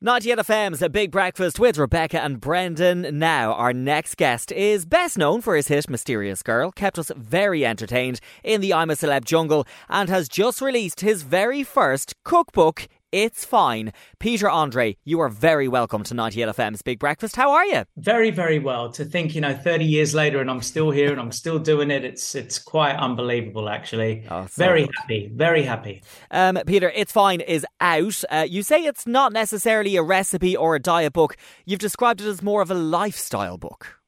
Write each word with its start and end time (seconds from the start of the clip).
98 0.00 0.38
FM's 0.38 0.80
A 0.80 0.88
Big 0.88 1.10
Breakfast 1.10 1.58
with 1.58 1.76
Rebecca 1.76 2.22
and 2.22 2.40
Brendan. 2.40 3.18
Now, 3.18 3.52
our 3.54 3.72
next 3.72 4.16
guest 4.16 4.52
is 4.52 4.86
best 4.86 5.18
known 5.18 5.40
for 5.40 5.56
his 5.56 5.66
hit 5.66 5.90
Mysterious 5.90 6.40
Girl, 6.44 6.70
kept 6.70 7.00
us 7.00 7.10
very 7.16 7.66
entertained 7.66 8.20
in 8.44 8.60
the 8.60 8.72
I'm 8.72 8.90
a 8.90 8.94
Celeb 8.94 9.24
jungle, 9.24 9.66
and 9.88 10.08
has 10.08 10.28
just 10.28 10.60
released 10.60 11.00
his 11.00 11.22
very 11.22 11.64
first 11.64 12.14
cookbook 12.24 12.86
it's 13.12 13.44
fine. 13.44 13.92
Peter 14.18 14.50
Andre, 14.50 14.96
you 15.04 15.20
are 15.20 15.28
very 15.28 15.66
welcome 15.68 16.02
to 16.04 16.14
98 16.14 16.48
FM's 16.48 16.82
Big 16.82 16.98
Breakfast. 16.98 17.36
How 17.36 17.52
are 17.52 17.64
you? 17.64 17.84
Very, 17.96 18.30
very 18.30 18.58
well. 18.58 18.90
To 18.92 19.04
think, 19.04 19.34
you 19.34 19.40
know, 19.40 19.54
30 19.54 19.84
years 19.84 20.14
later 20.14 20.40
and 20.40 20.50
I'm 20.50 20.60
still 20.60 20.90
here 20.90 21.10
and 21.10 21.20
I'm 21.20 21.32
still 21.32 21.58
doing 21.58 21.90
it, 21.90 22.04
it's 22.04 22.34
it's 22.34 22.58
quite 22.58 22.96
unbelievable, 22.96 23.68
actually. 23.68 24.26
Oh, 24.30 24.46
very 24.50 24.82
good. 24.82 24.94
happy, 24.96 25.30
very 25.34 25.62
happy. 25.62 26.02
Um, 26.30 26.58
Peter, 26.66 26.92
It's 26.94 27.12
Fine 27.12 27.40
is 27.40 27.64
out. 27.80 28.22
Uh, 28.30 28.46
you 28.48 28.62
say 28.62 28.84
it's 28.84 29.06
not 29.06 29.32
necessarily 29.32 29.96
a 29.96 30.02
recipe 30.02 30.56
or 30.56 30.74
a 30.74 30.80
diet 30.80 31.12
book. 31.12 31.36
You've 31.64 31.78
described 31.78 32.20
it 32.20 32.26
as 32.26 32.42
more 32.42 32.62
of 32.62 32.70
a 32.70 32.74
lifestyle 32.74 33.56
book. 33.56 33.98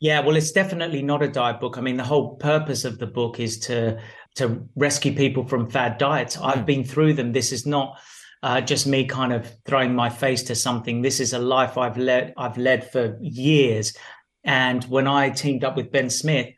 Yeah, 0.00 0.20
well, 0.20 0.36
it's 0.36 0.52
definitely 0.52 1.02
not 1.02 1.22
a 1.22 1.28
diet 1.28 1.60
book. 1.60 1.76
I 1.76 1.82
mean, 1.82 1.98
the 1.98 2.04
whole 2.04 2.36
purpose 2.36 2.86
of 2.86 2.98
the 2.98 3.06
book 3.06 3.38
is 3.38 3.58
to 3.60 4.00
to 4.36 4.66
rescue 4.76 5.14
people 5.14 5.46
from 5.46 5.68
fad 5.68 5.98
diets. 5.98 6.36
Mm. 6.36 6.46
I've 6.46 6.58
hmm. 6.60 6.64
been 6.64 6.84
through 6.84 7.14
them. 7.14 7.32
This 7.32 7.52
is 7.52 7.66
not 7.66 7.98
uh, 8.42 8.60
just 8.60 8.86
me 8.86 9.04
kind 9.04 9.32
of 9.32 9.50
throwing 9.66 9.94
my 9.94 10.08
face 10.08 10.42
to 10.44 10.54
something. 10.54 11.02
This 11.02 11.20
is 11.20 11.32
a 11.32 11.38
life 11.38 11.76
I've 11.76 11.98
led 11.98 12.32
I've 12.36 12.56
led 12.56 12.90
for 12.90 13.18
years. 13.20 13.96
And 14.44 14.82
when 14.84 15.06
I 15.06 15.30
teamed 15.30 15.64
up 15.64 15.76
with 15.76 15.92
Ben 15.92 16.08
Smith, 16.08 16.48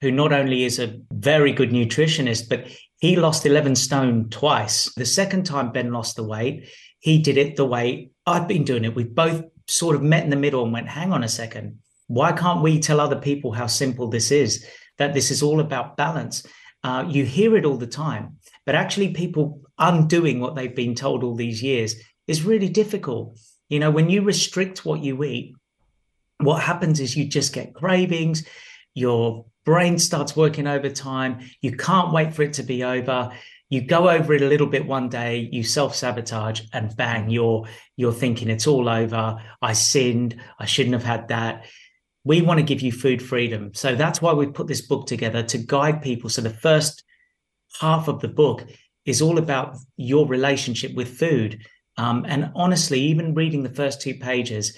who 0.00 0.10
not 0.10 0.32
only 0.32 0.64
is 0.64 0.78
a 0.78 1.00
very 1.10 1.52
good 1.52 1.70
nutritionist, 1.70 2.48
but 2.48 2.66
he 2.98 3.16
lost 3.16 3.46
11 3.46 3.76
stone 3.76 4.28
twice. 4.30 4.92
The 4.94 5.06
second 5.06 5.44
time 5.44 5.72
Ben 5.72 5.92
lost 5.92 6.16
the 6.16 6.24
weight, 6.24 6.68
he 7.00 7.18
did 7.18 7.36
it 7.36 7.56
the 7.56 7.64
way 7.64 8.10
I've 8.26 8.48
been 8.48 8.64
doing 8.64 8.84
it. 8.84 8.94
We 8.94 9.04
both 9.04 9.42
sort 9.66 9.96
of 9.96 10.02
met 10.02 10.24
in 10.24 10.30
the 10.30 10.36
middle 10.36 10.62
and 10.62 10.72
went, 10.72 10.88
hang 10.88 11.12
on 11.12 11.24
a 11.24 11.28
second. 11.28 11.78
Why 12.06 12.32
can't 12.32 12.62
we 12.62 12.80
tell 12.80 13.00
other 13.00 13.18
people 13.18 13.52
how 13.52 13.66
simple 13.66 14.08
this 14.08 14.30
is? 14.30 14.66
That 14.98 15.14
this 15.14 15.30
is 15.30 15.42
all 15.42 15.60
about 15.60 15.96
balance. 15.96 16.46
Uh, 16.82 17.06
you 17.08 17.24
hear 17.24 17.56
it 17.56 17.64
all 17.64 17.76
the 17.76 17.86
time, 17.86 18.36
but 18.66 18.74
actually, 18.74 19.12
people 19.12 19.60
undoing 19.78 20.40
what 20.40 20.54
they've 20.54 20.74
been 20.74 20.94
told 20.94 21.24
all 21.24 21.34
these 21.34 21.62
years 21.62 21.96
is 22.26 22.44
really 22.44 22.68
difficult. 22.68 23.38
You 23.68 23.80
know, 23.80 23.90
when 23.90 24.10
you 24.10 24.22
restrict 24.22 24.84
what 24.84 25.00
you 25.00 25.22
eat, 25.24 25.54
what 26.38 26.62
happens 26.62 27.00
is 27.00 27.16
you 27.16 27.26
just 27.26 27.52
get 27.52 27.74
cravings, 27.74 28.46
your 28.94 29.46
brain 29.64 29.98
starts 29.98 30.36
working 30.36 30.66
overtime, 30.66 31.40
you 31.60 31.76
can't 31.76 32.12
wait 32.12 32.34
for 32.34 32.42
it 32.42 32.54
to 32.54 32.62
be 32.62 32.84
over. 32.84 33.32
You 33.70 33.80
go 33.80 34.08
over 34.08 34.34
it 34.34 34.42
a 34.42 34.48
little 34.48 34.66
bit 34.66 34.86
one 34.86 35.08
day, 35.08 35.48
you 35.50 35.64
self-sabotage, 35.64 36.62
and 36.72 36.94
bang, 36.96 37.30
you're 37.30 37.66
you're 37.96 38.12
thinking 38.12 38.48
it's 38.48 38.66
all 38.66 38.88
over. 38.88 39.42
I 39.60 39.72
sinned, 39.72 40.40
I 40.58 40.66
shouldn't 40.66 40.94
have 40.94 41.04
had 41.04 41.28
that 41.28 41.64
we 42.24 42.40
want 42.40 42.58
to 42.58 42.64
give 42.64 42.80
you 42.80 42.90
food 42.90 43.22
freedom. 43.22 43.72
So 43.74 43.94
that's 43.94 44.20
why 44.20 44.32
we 44.32 44.46
put 44.46 44.66
this 44.66 44.80
book 44.80 45.06
together 45.06 45.42
to 45.42 45.58
guide 45.58 46.02
people. 46.02 46.30
So 46.30 46.40
the 46.40 46.50
first 46.50 47.04
half 47.80 48.08
of 48.08 48.20
the 48.20 48.28
book 48.28 48.66
is 49.04 49.20
all 49.20 49.38
about 49.38 49.76
your 49.96 50.26
relationship 50.26 50.94
with 50.94 51.18
food. 51.18 51.60
Um, 51.96 52.24
and 52.28 52.50
honestly, 52.54 53.00
even 53.00 53.34
reading 53.34 53.62
the 53.62 53.68
first 53.68 54.00
two 54.00 54.14
pages, 54.14 54.76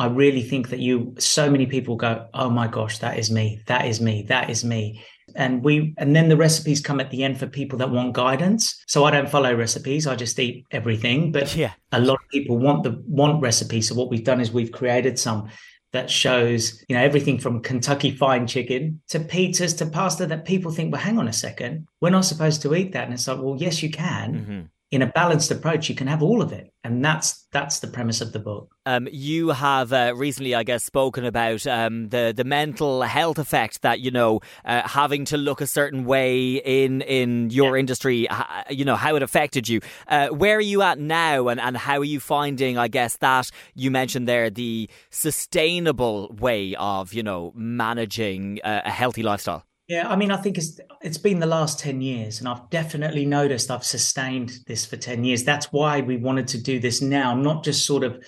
I 0.00 0.06
really 0.06 0.42
think 0.42 0.68
that 0.68 0.78
you, 0.78 1.14
so 1.18 1.50
many 1.50 1.66
people 1.66 1.96
go, 1.96 2.26
oh 2.34 2.50
my 2.50 2.68
gosh, 2.68 2.98
that 2.98 3.18
is 3.18 3.30
me, 3.30 3.62
that 3.66 3.86
is 3.86 4.00
me, 4.00 4.22
that 4.28 4.48
is 4.48 4.64
me. 4.64 5.04
And 5.34 5.62
we, 5.62 5.94
and 5.98 6.14
then 6.14 6.28
the 6.28 6.36
recipes 6.36 6.80
come 6.80 7.00
at 7.00 7.10
the 7.10 7.24
end 7.24 7.38
for 7.38 7.46
people 7.46 7.78
that 7.78 7.90
want 7.90 8.14
guidance. 8.14 8.82
So 8.86 9.04
I 9.04 9.10
don't 9.10 9.28
follow 9.28 9.54
recipes; 9.54 10.06
I 10.06 10.16
just 10.16 10.38
eat 10.38 10.64
everything. 10.70 11.32
But 11.32 11.54
yeah. 11.56 11.72
a 11.92 12.00
lot 12.00 12.14
of 12.14 12.28
people 12.30 12.56
want 12.56 12.82
the 12.82 13.02
want 13.06 13.42
recipes. 13.42 13.88
So 13.88 13.94
what 13.94 14.08
we've 14.08 14.24
done 14.24 14.40
is 14.40 14.50
we've 14.50 14.72
created 14.72 15.18
some 15.18 15.50
that 15.92 16.10
shows, 16.10 16.84
you 16.88 16.96
know, 16.96 17.02
everything 17.02 17.38
from 17.38 17.62
Kentucky 17.62 18.10
fine 18.10 18.46
chicken 18.46 19.00
to 19.08 19.18
pizzas 19.18 19.76
to 19.78 19.86
pasta 19.86 20.26
that 20.26 20.44
people 20.44 20.70
think, 20.70 20.92
well, 20.92 21.00
hang 21.00 21.18
on 21.18 21.28
a 21.28 21.32
second, 21.32 21.86
we're 22.00 22.10
not 22.10 22.24
supposed 22.24 22.62
to 22.62 22.74
eat 22.74 22.92
that. 22.92 23.04
And 23.04 23.14
it's 23.14 23.26
like, 23.26 23.38
well, 23.38 23.56
yes, 23.58 23.82
you 23.82 23.90
can. 23.90 24.34
Mm-hmm 24.34 24.60
in 24.90 25.02
a 25.02 25.06
balanced 25.06 25.50
approach, 25.50 25.88
you 25.88 25.94
can 25.94 26.06
have 26.06 26.22
all 26.22 26.40
of 26.40 26.50
it, 26.50 26.72
and 26.82 27.04
that's 27.04 27.46
that's 27.52 27.80
the 27.80 27.86
premise 27.86 28.22
of 28.22 28.32
the 28.32 28.38
book. 28.38 28.74
Um, 28.86 29.06
you 29.12 29.50
have 29.50 29.92
uh, 29.92 30.14
recently, 30.16 30.54
I 30.54 30.62
guess, 30.62 30.82
spoken 30.82 31.26
about 31.26 31.66
um, 31.66 32.08
the 32.08 32.32
the 32.34 32.44
mental 32.44 33.02
health 33.02 33.38
effect 33.38 33.82
that 33.82 34.00
you 34.00 34.10
know 34.10 34.40
uh, 34.64 34.88
having 34.88 35.26
to 35.26 35.36
look 35.36 35.60
a 35.60 35.66
certain 35.66 36.06
way 36.06 36.54
in 36.54 37.02
in 37.02 37.50
your 37.50 37.76
yeah. 37.76 37.80
industry, 37.80 38.28
you 38.70 38.86
know 38.86 38.96
how 38.96 39.14
it 39.16 39.22
affected 39.22 39.68
you. 39.68 39.80
Uh, 40.06 40.28
where 40.28 40.56
are 40.56 40.60
you 40.60 40.80
at 40.80 40.98
now, 40.98 41.48
and 41.48 41.60
and 41.60 41.76
how 41.76 41.98
are 41.98 42.04
you 42.04 42.18
finding? 42.18 42.78
I 42.78 42.88
guess 42.88 43.18
that 43.18 43.50
you 43.74 43.90
mentioned 43.90 44.26
there 44.26 44.48
the 44.48 44.88
sustainable 45.10 46.34
way 46.38 46.74
of 46.76 47.12
you 47.12 47.22
know 47.22 47.52
managing 47.54 48.60
a 48.64 48.90
healthy 48.90 49.22
lifestyle. 49.22 49.67
Yeah, 49.88 50.06
I 50.06 50.16
mean, 50.16 50.30
I 50.30 50.36
think 50.36 50.58
it's 50.58 50.78
it's 51.00 51.16
been 51.16 51.40
the 51.40 51.46
last 51.46 51.78
ten 51.78 52.02
years, 52.02 52.40
and 52.40 52.48
I've 52.48 52.68
definitely 52.68 53.24
noticed 53.24 53.70
I've 53.70 53.84
sustained 53.84 54.52
this 54.66 54.84
for 54.84 54.98
ten 54.98 55.24
years. 55.24 55.44
That's 55.44 55.72
why 55.72 56.02
we 56.02 56.18
wanted 56.18 56.46
to 56.48 56.62
do 56.62 56.78
this 56.78 57.00
now, 57.00 57.34
not 57.34 57.64
just 57.64 57.86
sort 57.86 58.04
of 58.04 58.22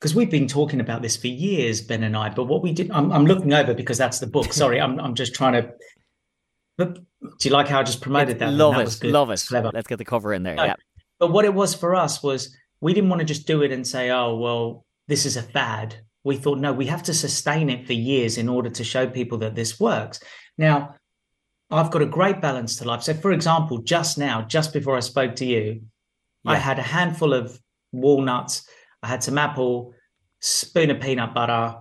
because 0.00 0.14
we've 0.14 0.30
been 0.30 0.48
talking 0.48 0.80
about 0.80 1.02
this 1.02 1.16
for 1.16 1.28
years, 1.28 1.80
Ben 1.80 2.02
and 2.02 2.16
I. 2.16 2.30
But 2.30 2.44
what 2.44 2.62
we 2.62 2.72
did, 2.72 2.90
I'm, 2.90 3.12
I'm 3.12 3.26
looking 3.26 3.52
over 3.52 3.74
because 3.74 3.96
that's 3.96 4.18
the 4.18 4.26
book. 4.26 4.52
Sorry, 4.52 4.80
I'm 4.80 4.98
I'm 4.98 5.14
just 5.14 5.34
trying 5.34 5.52
to. 5.52 5.70
But 6.76 6.94
do 6.94 7.48
you 7.48 7.52
like 7.52 7.68
how 7.68 7.78
I 7.78 7.84
just 7.84 8.00
promoted 8.00 8.40
that? 8.40 8.52
Love 8.52 8.74
that 8.74 9.04
it, 9.04 9.08
love 9.08 9.30
it. 9.30 9.44
Clever. 9.46 9.70
Let's 9.72 9.86
get 9.86 9.98
the 9.98 10.04
cover 10.04 10.34
in 10.34 10.42
there. 10.42 10.56
No, 10.56 10.64
yeah. 10.64 10.74
But 11.20 11.30
what 11.30 11.44
it 11.44 11.54
was 11.54 11.76
for 11.76 11.94
us 11.94 12.24
was 12.24 12.56
we 12.80 12.92
didn't 12.92 13.08
want 13.08 13.20
to 13.20 13.24
just 13.24 13.46
do 13.46 13.62
it 13.62 13.70
and 13.70 13.86
say, 13.86 14.10
oh 14.10 14.34
well, 14.36 14.84
this 15.06 15.26
is 15.26 15.36
a 15.36 15.42
fad. 15.42 15.94
We 16.24 16.38
thought 16.38 16.58
no, 16.58 16.72
we 16.72 16.86
have 16.86 17.04
to 17.04 17.14
sustain 17.14 17.70
it 17.70 17.86
for 17.86 17.92
years 17.92 18.36
in 18.36 18.48
order 18.48 18.68
to 18.70 18.82
show 18.82 19.06
people 19.06 19.38
that 19.38 19.54
this 19.54 19.78
works. 19.78 20.18
Now 20.58 20.96
I've 21.74 21.90
got 21.90 22.02
a 22.02 22.06
great 22.06 22.40
balance 22.40 22.76
to 22.78 22.84
life. 22.84 23.02
So, 23.02 23.14
for 23.14 23.32
example, 23.32 23.78
just 23.78 24.18
now, 24.18 24.42
just 24.42 24.72
before 24.72 24.96
I 24.96 25.00
spoke 25.00 25.36
to 25.36 25.44
you, 25.44 25.82
yeah. 26.44 26.52
I 26.52 26.56
had 26.56 26.78
a 26.78 26.82
handful 26.82 27.32
of 27.32 27.58
walnuts, 27.92 28.68
I 29.02 29.08
had 29.08 29.22
some 29.22 29.38
apple, 29.38 29.94
spoon 30.40 30.90
of 30.90 31.00
peanut 31.00 31.34
butter, 31.34 31.76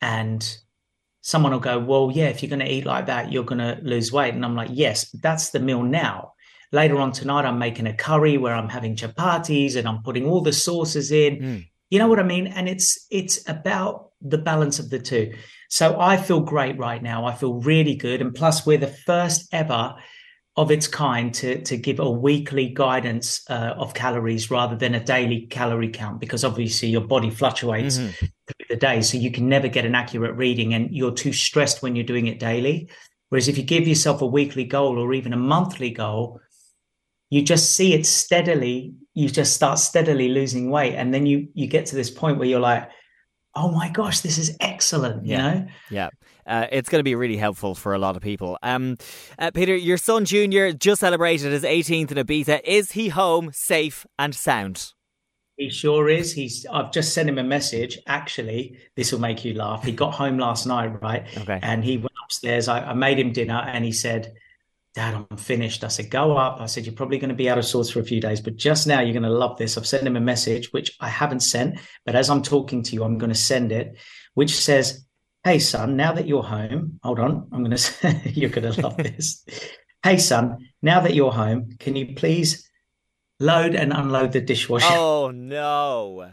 and 0.00 0.58
someone 1.20 1.52
will 1.52 1.60
go, 1.60 1.78
Well, 1.78 2.10
yeah, 2.12 2.28
if 2.28 2.42
you're 2.42 2.50
going 2.50 2.60
to 2.60 2.72
eat 2.72 2.86
like 2.86 3.06
that, 3.06 3.32
you're 3.32 3.44
going 3.44 3.58
to 3.58 3.78
lose 3.82 4.12
weight. 4.12 4.34
And 4.34 4.44
I'm 4.44 4.56
like, 4.56 4.70
Yes, 4.72 5.04
but 5.04 5.22
that's 5.22 5.50
the 5.50 5.60
meal 5.60 5.82
now. 5.82 6.32
Later 6.70 6.98
on 6.98 7.12
tonight, 7.12 7.46
I'm 7.46 7.58
making 7.58 7.86
a 7.86 7.94
curry 7.94 8.36
where 8.36 8.54
I'm 8.54 8.68
having 8.68 8.94
chapatis 8.94 9.76
and 9.76 9.88
I'm 9.88 10.02
putting 10.02 10.26
all 10.26 10.42
the 10.42 10.52
sauces 10.52 11.10
in. 11.10 11.36
Mm. 11.36 11.66
You 11.90 11.98
know 11.98 12.08
what 12.08 12.18
I 12.18 12.24
mean? 12.24 12.46
And 12.48 12.68
it's 12.68 13.06
it's 13.10 13.48
about 13.48 14.10
the 14.20 14.36
balance 14.36 14.78
of 14.78 14.90
the 14.90 14.98
two. 14.98 15.32
So 15.68 16.00
I 16.00 16.16
feel 16.16 16.40
great 16.40 16.78
right 16.78 17.02
now. 17.02 17.26
I 17.26 17.34
feel 17.34 17.54
really 17.60 17.94
good. 17.94 18.20
And 18.20 18.34
plus, 18.34 18.66
we're 18.66 18.78
the 18.78 18.86
first 18.86 19.48
ever 19.52 19.94
of 20.56 20.72
its 20.72 20.88
kind 20.88 21.32
to, 21.34 21.62
to 21.62 21.76
give 21.76 22.00
a 22.00 22.10
weekly 22.10 22.70
guidance 22.70 23.48
uh, 23.48 23.74
of 23.76 23.94
calories 23.94 24.50
rather 24.50 24.74
than 24.74 24.94
a 24.94 25.04
daily 25.04 25.46
calorie 25.46 25.90
count, 25.90 26.18
because 26.18 26.44
obviously 26.44 26.88
your 26.88 27.06
body 27.06 27.30
fluctuates 27.30 27.98
mm-hmm. 27.98 28.10
through 28.10 28.66
the 28.68 28.76
day. 28.76 29.00
So 29.02 29.18
you 29.18 29.30
can 29.30 29.48
never 29.48 29.68
get 29.68 29.84
an 29.84 29.94
accurate 29.94 30.34
reading 30.36 30.74
and 30.74 30.90
you're 30.90 31.12
too 31.12 31.32
stressed 31.32 31.80
when 31.80 31.94
you're 31.94 32.04
doing 32.04 32.26
it 32.26 32.40
daily. 32.40 32.90
Whereas 33.28 33.46
if 33.46 33.56
you 33.56 33.62
give 33.62 33.86
yourself 33.86 34.20
a 34.20 34.26
weekly 34.26 34.64
goal 34.64 34.98
or 34.98 35.14
even 35.14 35.32
a 35.32 35.36
monthly 35.36 35.90
goal, 35.90 36.40
you 37.30 37.42
just 37.42 37.76
see 37.76 37.92
it 37.92 38.06
steadily, 38.06 38.94
you 39.14 39.28
just 39.28 39.52
start 39.52 39.78
steadily 39.78 40.28
losing 40.30 40.70
weight. 40.70 40.94
And 40.94 41.12
then 41.12 41.26
you 41.26 41.48
you 41.54 41.66
get 41.66 41.86
to 41.86 41.94
this 41.94 42.10
point 42.10 42.38
where 42.38 42.48
you're 42.48 42.58
like, 42.58 42.88
oh 43.58 43.70
my 43.72 43.88
gosh, 43.88 44.20
this 44.20 44.38
is 44.38 44.56
excellent, 44.60 45.24
you 45.24 45.32
yeah. 45.32 45.54
know? 45.54 45.66
Yeah. 45.90 46.08
Uh, 46.46 46.66
it's 46.72 46.88
going 46.88 47.00
to 47.00 47.04
be 47.04 47.14
really 47.14 47.36
helpful 47.36 47.74
for 47.74 47.92
a 47.92 47.98
lot 47.98 48.16
of 48.16 48.22
people. 48.22 48.56
Um, 48.62 48.96
uh, 49.38 49.50
Peter, 49.50 49.76
your 49.76 49.98
son 49.98 50.24
Junior 50.24 50.72
just 50.72 51.00
celebrated 51.00 51.52
his 51.52 51.64
18th 51.64 52.12
in 52.12 52.24
Ibiza. 52.24 52.60
Is 52.64 52.92
he 52.92 53.08
home, 53.08 53.50
safe 53.52 54.06
and 54.18 54.34
sound? 54.34 54.92
He 55.56 55.70
sure 55.70 56.08
is. 56.08 56.32
He's. 56.32 56.64
I've 56.72 56.92
just 56.92 57.12
sent 57.12 57.28
him 57.28 57.36
a 57.36 57.42
message. 57.42 57.98
Actually, 58.06 58.78
this 58.94 59.10
will 59.10 59.18
make 59.18 59.44
you 59.44 59.54
laugh. 59.54 59.82
He 59.82 59.90
got 59.90 60.14
home 60.14 60.38
last 60.38 60.66
night, 60.66 61.02
right? 61.02 61.26
Okay. 61.36 61.58
And 61.60 61.82
he 61.84 61.96
went 61.96 62.12
upstairs. 62.24 62.68
I, 62.68 62.90
I 62.90 62.94
made 62.94 63.18
him 63.18 63.32
dinner, 63.32 63.64
and 63.66 63.84
he 63.84 63.90
said, 63.90 64.32
Dad, 64.94 65.14
I'm 65.14 65.36
finished. 65.36 65.84
I 65.84 65.88
said, 65.88 66.10
go 66.10 66.36
up. 66.36 66.60
I 66.60 66.66
said, 66.66 66.86
you're 66.86 66.94
probably 66.94 67.18
going 67.18 67.28
to 67.28 67.34
be 67.34 67.48
out 67.48 67.58
of 67.58 67.64
sorts 67.64 67.90
for 67.90 68.00
a 68.00 68.04
few 68.04 68.20
days, 68.20 68.40
but 68.40 68.56
just 68.56 68.86
now 68.86 69.00
you're 69.00 69.12
going 69.12 69.22
to 69.22 69.28
love 69.30 69.56
this. 69.58 69.76
I've 69.76 69.86
sent 69.86 70.06
him 70.06 70.16
a 70.16 70.20
message, 70.20 70.72
which 70.72 70.96
I 71.00 71.08
haven't 71.08 71.40
sent, 71.40 71.78
but 72.04 72.16
as 72.16 72.30
I'm 72.30 72.42
talking 72.42 72.82
to 72.82 72.94
you, 72.94 73.04
I'm 73.04 73.18
going 73.18 73.30
to 73.30 73.36
send 73.36 73.70
it, 73.70 73.96
which 74.34 74.56
says, 74.56 75.04
Hey, 75.44 75.60
son, 75.60 75.96
now 75.96 76.12
that 76.12 76.26
you're 76.26 76.42
home, 76.42 76.98
hold 77.02 77.20
on, 77.20 77.48
I'm 77.52 77.60
going 77.60 77.70
to 77.70 77.78
say, 77.78 78.20
you're 78.34 78.50
going 78.50 78.72
to 78.72 78.80
love 78.80 78.96
this. 78.98 79.44
hey, 80.02 80.18
son, 80.18 80.68
now 80.82 81.00
that 81.00 81.14
you're 81.14 81.32
home, 81.32 81.70
can 81.78 81.94
you 81.94 82.14
please 82.14 82.68
load 83.38 83.74
and 83.74 83.92
unload 83.92 84.32
the 84.32 84.40
dishwasher? 84.40 84.86
Oh, 84.90 85.30
no. 85.30 86.32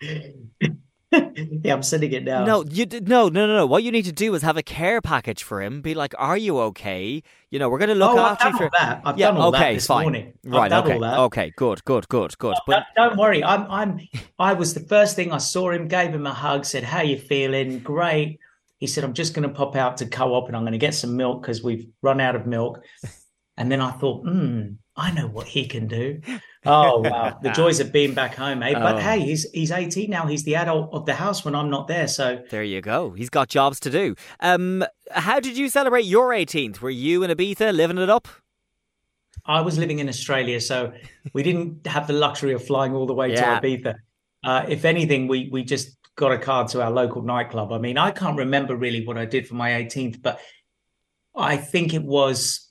yeah, 1.64 1.72
I'm 1.72 1.82
sending 1.82 2.12
it 2.12 2.24
now. 2.24 2.44
No, 2.44 2.64
you 2.64 2.86
did 2.86 3.08
no, 3.08 3.28
no, 3.28 3.46
no, 3.46 3.56
no. 3.56 3.66
What 3.66 3.82
you 3.82 3.92
need 3.92 4.04
to 4.04 4.12
do 4.12 4.34
is 4.34 4.42
have 4.42 4.56
a 4.56 4.62
care 4.62 5.00
package 5.00 5.42
for 5.42 5.62
him. 5.62 5.82
Be 5.82 5.94
like, 5.94 6.14
"Are 6.18 6.36
you 6.36 6.58
okay? 6.60 7.22
You 7.50 7.58
know, 7.58 7.68
we're 7.68 7.78
going 7.78 7.88
to 7.88 7.94
look 7.94 8.16
oh, 8.16 8.18
after 8.18 8.48
you." 8.48 8.56
For... 8.56 8.70
that. 8.78 9.02
I've 9.04 9.18
yeah, 9.18 9.28
done 9.28 9.36
all 9.36 9.48
okay, 9.48 9.58
that 9.58 9.74
this 9.74 9.86
fine. 9.86 10.04
morning. 10.04 10.32
Right, 10.44 10.64
I've 10.64 10.70
done 10.70 10.84
okay, 10.84 10.94
all 10.94 11.00
that. 11.00 11.18
okay, 11.18 11.52
good, 11.56 11.84
good, 11.84 12.08
good, 12.08 12.38
good. 12.38 12.56
But 12.66 12.84
Don't, 12.96 13.10
don't 13.10 13.18
worry. 13.18 13.42
I'm. 13.42 13.70
I'm. 13.70 14.00
I 14.38 14.54
was 14.54 14.74
the 14.74 14.80
first 14.80 15.16
thing 15.16 15.32
I 15.32 15.38
saw 15.38 15.70
him. 15.70 15.88
Gave 15.88 16.14
him 16.14 16.26
a 16.26 16.34
hug. 16.34 16.64
Said, 16.64 16.84
"How 16.84 17.02
you 17.02 17.18
feeling? 17.18 17.80
Great." 17.80 18.38
He 18.78 18.86
said, 18.86 19.04
"I'm 19.04 19.14
just 19.14 19.34
going 19.34 19.48
to 19.48 19.54
pop 19.54 19.76
out 19.76 19.98
to 19.98 20.06
co-op 20.06 20.48
and 20.48 20.56
I'm 20.56 20.62
going 20.62 20.72
to 20.72 20.78
get 20.78 20.94
some 20.94 21.16
milk 21.16 21.42
because 21.42 21.62
we've 21.62 21.86
run 22.02 22.20
out 22.20 22.36
of 22.36 22.46
milk." 22.46 22.80
And 23.56 23.70
then 23.70 23.80
I 23.80 23.92
thought, 23.92 24.24
hmm, 24.26 24.72
I 24.96 25.12
know 25.12 25.26
what 25.26 25.46
he 25.46 25.66
can 25.66 25.86
do. 25.86 26.20
Oh 26.66 27.00
wow, 27.00 27.38
the 27.42 27.50
joys 27.50 27.80
of 27.80 27.92
being 27.92 28.14
back 28.14 28.34
home, 28.34 28.62
eh? 28.62 28.72
Oh. 28.76 28.80
But 28.80 29.02
hey, 29.02 29.20
he's 29.20 29.50
he's 29.52 29.70
18 29.70 30.08
now. 30.10 30.26
He's 30.26 30.44
the 30.44 30.56
adult 30.56 30.92
of 30.92 31.06
the 31.06 31.14
house 31.14 31.44
when 31.44 31.54
I'm 31.54 31.70
not 31.70 31.88
there. 31.88 32.08
So 32.08 32.42
there 32.50 32.62
you 32.62 32.80
go. 32.80 33.10
He's 33.12 33.30
got 33.30 33.48
jobs 33.48 33.78
to 33.80 33.90
do. 33.90 34.14
Um, 34.40 34.84
how 35.10 35.40
did 35.40 35.56
you 35.56 35.68
celebrate 35.68 36.04
your 36.04 36.30
18th? 36.30 36.80
Were 36.80 36.90
you 36.90 37.22
in 37.22 37.30
Ibiza 37.30 37.74
living 37.74 37.98
it 37.98 38.08
up? 38.10 38.28
I 39.46 39.60
was 39.60 39.76
living 39.78 39.98
in 39.98 40.08
Australia, 40.08 40.60
so 40.60 40.92
we 41.34 41.42
didn't 41.42 41.86
have 41.86 42.06
the 42.06 42.14
luxury 42.14 42.54
of 42.54 42.64
flying 42.64 42.94
all 42.94 43.06
the 43.06 43.12
way 43.14 43.32
Yeah. 43.32 43.60
to 43.60 43.66
Ibiza. 43.66 43.94
Uh, 44.42 44.64
if 44.68 44.84
anything, 44.84 45.28
we 45.28 45.48
we 45.52 45.64
just 45.64 45.96
got 46.16 46.32
a 46.32 46.38
card 46.38 46.68
to 46.68 46.80
our 46.82 46.90
local 46.90 47.22
nightclub. 47.22 47.72
I 47.72 47.78
mean, 47.78 47.98
I 47.98 48.10
can't 48.10 48.38
remember 48.38 48.76
really 48.76 49.04
what 49.06 49.18
I 49.18 49.24
did 49.26 49.46
for 49.48 49.54
my 49.54 49.70
18th, 49.72 50.22
but 50.22 50.40
I 51.36 51.56
think 51.56 51.92
it 51.92 52.02
was. 52.04 52.63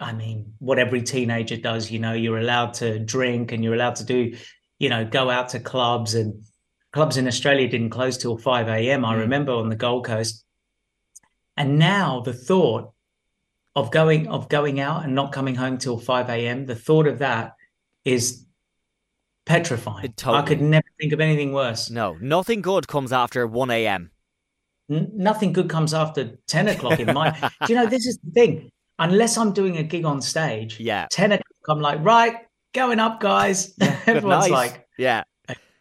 I 0.00 0.12
mean, 0.12 0.54
what 0.58 0.78
every 0.78 1.02
teenager 1.02 1.56
does, 1.56 1.90
you 1.90 1.98
know, 1.98 2.12
you're 2.12 2.38
allowed 2.38 2.74
to 2.74 2.98
drink 2.98 3.52
and 3.52 3.62
you're 3.62 3.74
allowed 3.74 3.96
to 3.96 4.04
do, 4.04 4.36
you 4.78 4.88
know, 4.88 5.04
go 5.04 5.30
out 5.30 5.50
to 5.50 5.60
clubs 5.60 6.14
and 6.14 6.42
clubs 6.92 7.16
in 7.16 7.26
Australia 7.26 7.68
didn't 7.68 7.90
close 7.90 8.16
till 8.16 8.36
5 8.36 8.68
a.m. 8.68 9.04
I 9.04 9.14
Mm. 9.14 9.20
remember 9.20 9.52
on 9.52 9.68
the 9.68 9.76
Gold 9.76 10.04
Coast. 10.04 10.44
And 11.56 11.78
now 11.78 12.20
the 12.20 12.32
thought 12.32 12.92
of 13.76 13.90
going 13.90 14.28
of 14.28 14.48
going 14.48 14.80
out 14.80 15.04
and 15.04 15.14
not 15.14 15.32
coming 15.32 15.54
home 15.54 15.78
till 15.78 15.98
5 15.98 16.28
a.m., 16.28 16.66
the 16.66 16.74
thought 16.76 17.06
of 17.06 17.18
that 17.20 17.52
is 18.04 18.44
petrifying. 19.46 20.12
Totally- 20.12 20.38
I 20.42 20.42
could 20.46 20.60
never 20.60 20.86
think 21.00 21.12
of 21.12 21.20
anything 21.20 21.52
worse. 21.52 21.90
No, 21.90 22.16
nothing 22.20 22.60
good 22.62 22.88
comes 22.88 23.12
after 23.12 23.46
1 23.46 23.70
a.m. 23.70 24.10
N- 24.90 25.10
nothing 25.14 25.52
good 25.52 25.68
comes 25.70 25.94
after 25.94 26.36
10 26.46 26.68
o'clock 26.68 26.98
in 27.00 27.12
my 27.14 27.30
do 27.66 27.72
you 27.72 27.74
know 27.74 27.86
this 27.86 28.06
is 28.06 28.18
the 28.22 28.30
thing 28.32 28.70
unless 28.98 29.36
i'm 29.36 29.52
doing 29.52 29.76
a 29.76 29.82
gig 29.82 30.04
on 30.04 30.20
stage 30.22 30.78
Yeah. 30.80 31.06
10 31.10 31.32
o'clock 31.32 31.46
i'm 31.68 31.80
like 31.80 31.98
right 32.04 32.36
going 32.72 33.00
up 33.00 33.20
guys 33.20 33.68
Good 33.78 33.88
everyone's 34.06 34.48
night. 34.48 34.50
like 34.50 34.86
yeah. 34.98 35.24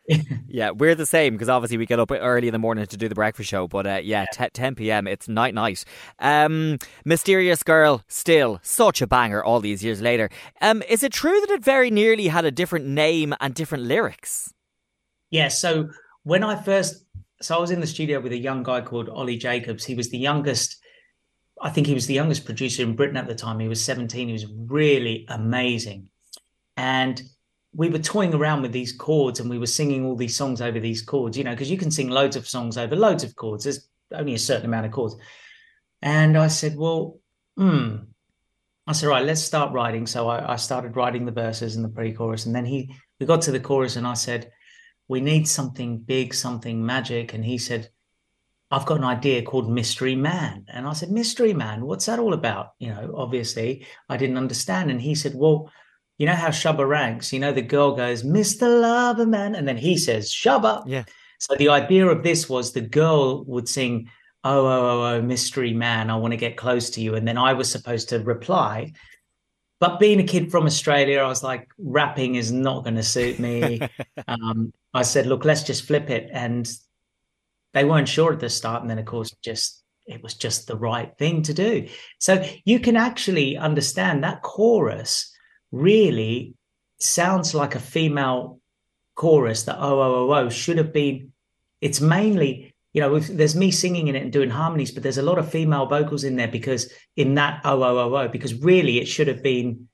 yeah, 0.50 0.71
we're 0.71 0.95
the 0.95 1.06
same 1.06 1.33
because 1.33 1.48
obviously 1.48 1.77
we 1.77 1.86
get 1.86 1.98
up 1.98 2.12
early 2.12 2.48
in 2.50 2.51
the 2.51 2.60
morning 2.60 2.86
to 2.86 2.98
do 2.98 3.07
the 3.07 3.15
breakfast 3.15 3.50
show. 3.50 3.69
But 3.69 3.88
uh, 3.88 4.00
yeah, 4.04 4.25
te- 4.33 4.50
10 4.51 4.75
p.m. 4.75 5.07
It's 5.07 5.30
night 5.30 5.54
night. 5.54 5.86
Um, 6.19 6.77
Mysterious 7.06 7.63
Girl, 7.63 8.04
still 8.10 8.60
such 8.63 9.01
a 9.01 9.07
banger 9.07 9.42
all 9.42 9.62
these 9.62 9.81
years 9.81 10.01
later. 10.01 10.30
Um, 10.62 10.83
is 10.89 11.04
it 11.04 11.13
true 11.13 11.39
that 11.39 11.50
it 11.51 11.63
very 11.63 11.89
nearly 11.89 12.27
had 12.27 12.44
a 12.44 12.51
different 12.51 12.86
name 12.86 13.33
and 13.39 13.54
different 13.54 13.86
lyrics? 13.86 14.54
yeah 15.31 15.48
so 15.48 15.88
when 16.24 16.44
i 16.44 16.62
first 16.62 17.06
so 17.42 17.56
i 17.56 17.60
was 17.60 17.71
in 17.71 17.80
the 17.80 17.88
studio 17.88 18.19
with 18.19 18.31
a 18.33 18.38
young 18.38 18.62
guy 18.62 18.81
called 18.81 19.07
ollie 19.10 19.38
jacobs 19.38 19.86
he 19.86 19.95
was 19.95 20.10
the 20.12 20.18
youngest 20.18 20.77
i 21.63 21.69
think 21.69 21.88
he 21.88 21.95
was 21.95 22.06
the 22.06 22.13
youngest 22.13 22.45
producer 22.45 22.83
in 22.83 22.95
britain 22.95 23.18
at 23.18 23.27
the 23.27 23.36
time 23.36 23.60
he 23.60 23.68
was 23.68 23.83
17 23.83 24.27
he 24.27 24.33
was 24.33 24.45
really 24.45 25.25
amazing 25.30 26.10
and 26.77 27.21
we 27.75 27.89
were 27.89 28.00
toying 28.00 28.33
around 28.33 28.62
with 28.62 28.71
these 28.71 28.92
chords 28.92 29.39
and 29.39 29.50
we 29.50 29.57
were 29.57 29.65
singing 29.65 30.06
all 30.06 30.15
these 30.15 30.38
songs 30.38 30.62
over 30.62 30.80
these 30.80 31.01
chords, 31.01 31.38
you 31.38 31.44
know, 31.44 31.51
because 31.51 31.71
you 31.71 31.77
can 31.77 31.92
sing 31.92 32.10
loads 32.10 32.36
of 32.36 32.48
songs 32.48 32.77
over 32.77 32.95
loads 32.95 33.24
of 33.24 33.36
chords. 33.36 33.63
There's 33.63 33.88
only 34.13 34.36
a 34.36 34.39
certain 34.39 34.65
amount 34.65 34.86
of 34.86 34.92
chords. 34.92 35.15
And 36.01 36.38
I 36.38 36.48
said, 36.48 36.75
well, 36.77 37.19
hmm. 37.57 37.95
I 38.86 38.92
said, 38.92 39.07
right, 39.07 39.25
let's 39.25 39.42
start 39.42 39.74
writing. 39.74 40.06
So 40.06 40.27
I, 40.27 40.54
I 40.54 40.56
started 40.57 40.95
writing 40.95 41.25
the 41.25 41.31
verses 41.31 41.75
and 41.75 41.86
the 41.86 41.89
pre-chorus. 41.89 42.45
And 42.45 42.54
then 42.54 42.65
he 42.65 42.94
we 43.19 43.25
got 43.25 43.42
to 43.44 43.51
the 43.51 43.60
chorus 43.60 43.95
and 43.95 44.06
I 44.06 44.13
said, 44.13 44.51
we 45.07 45.21
need 45.21 45.48
something 45.48 46.00
big, 46.00 46.33
something 46.33 46.86
magic. 46.86 47.33
And 47.33 47.44
he 47.44 47.57
said, 47.57 47.89
I've 48.71 48.86
got 48.86 48.98
an 48.98 49.04
idea 49.04 49.44
called 49.44 49.69
Mystery 49.69 50.15
Man. 50.15 50.65
And 50.68 50.88
I 50.88 50.94
said, 50.94 51.12
Mystery 51.12 51.54
Man, 51.54 51.86
what's 51.86 52.07
that 52.07 52.19
all 52.19 52.33
about? 52.33 52.69
You 52.80 52.89
know, 52.89 53.13
obviously 53.15 53.86
I 54.10 54.18
didn't 54.18 54.38
understand. 54.38 54.89
And 54.89 55.01
he 55.01 55.15
said, 55.15 55.33
Well, 55.36 55.71
you 56.18 56.25
know 56.25 56.36
how 56.36 56.50
Shabba 56.50 56.88
Ranks? 56.88 57.33
You 57.33 57.39
know, 57.39 57.51
the 57.51 57.62
girl 57.62 57.95
goes, 57.95 58.24
Mr. 58.24 58.81
Lover 58.81 59.25
Man. 59.25 59.56
And 59.56 59.68
then 59.68 59.77
he 59.77 59.98
says, 59.98 60.31
Shabba. 60.31 60.83
Yeah. 60.88 61.04
So 61.39 61.56
the 61.56 61.69
idea 61.69 62.07
of 62.07 62.24
this 62.24 62.50
was 62.50 62.71
the 62.71 62.81
girl 62.81 63.44
would 63.45 63.68
sing, 63.68 64.10
Oh, 64.45 64.65
oh, 64.65 64.89
oh, 64.89 65.04
oh, 65.04 65.21
mystery 65.21 65.74
man, 65.74 66.10
I 66.10 66.18
want 66.18 66.33
to 66.33 66.38
get 66.38 66.57
close 66.57 66.89
to 66.92 67.01
you. 67.01 67.15
And 67.15 67.25
then 67.25 67.38
I 67.38 67.54
was 67.54 67.71
supposed 67.71 68.10
to 68.10 68.19
reply. 68.19 68.92
But 69.80 70.00
being 70.00 70.19
a 70.19 70.24
kid 70.24 70.51
from 70.51 70.65
Australia, 70.65 71.19
I 71.19 71.27
was 71.27 71.44
like, 71.44 71.69
rapping 71.77 72.36
is 72.36 72.51
not 72.51 72.83
going 72.83 72.95
to 72.95 73.04
suit 73.04 73.39
me. 73.39 73.80
um, 74.27 74.74
I 74.94 75.01
said, 75.04 75.27
look, 75.27 75.45
let's 75.45 75.63
just 75.63 75.86
flip 75.86 76.10
it. 76.10 76.30
And 76.33 76.69
they 77.73 77.83
weren't 77.85 78.07
sure 78.09 78.33
at 78.33 78.39
the 78.39 78.49
start. 78.49 78.81
And 78.81 78.89
then, 78.89 78.99
of 78.99 79.05
course, 79.05 79.31
just 79.43 79.83
it 80.05 80.21
was 80.21 80.33
just 80.33 80.67
the 80.67 80.75
right 80.77 81.17
thing 81.17 81.41
to 81.43 81.53
do. 81.53 81.87
So 82.19 82.43
you 82.65 82.79
can 82.79 82.95
actually 82.97 83.57
understand 83.57 84.23
that 84.23 84.41
chorus 84.41 85.33
really 85.71 86.55
sounds 86.99 87.53
like 87.53 87.75
a 87.75 87.79
female 87.79 88.59
chorus 89.15 89.63
that 89.63 89.77
oh 89.79 90.01
oh 90.01 90.29
oh 90.29 90.33
oh 90.33 90.49
should 90.49 90.77
have 90.77 90.91
been 90.93 91.31
it's 91.81 92.01
mainly 92.01 92.73
you 92.93 93.01
know 93.01 93.19
there's 93.19 93.55
me 93.55 93.69
singing 93.71 94.07
in 94.07 94.15
it 94.15 94.23
and 94.23 94.31
doing 94.33 94.49
harmonies 94.49 94.91
but 94.91 95.03
there's 95.03 95.17
a 95.19 95.21
lot 95.23 95.37
of 95.37 95.51
female 95.51 95.85
vocals 95.85 96.23
in 96.23 96.35
there 96.35 96.47
because 96.47 96.91
in 97.15 97.35
that 97.35 97.61
oh 97.63 97.83
oh 97.83 97.97
oh 97.99 98.15
oh 98.15 98.27
because 98.27 98.53
really 98.55 98.99
it 98.99 99.05
should 99.07 99.27
have 99.27 99.43
been 99.43 99.87